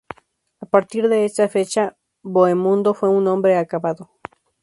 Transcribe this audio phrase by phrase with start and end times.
[0.61, 4.09] A partir de esa fecha Bohemundo fue un hombre acabado.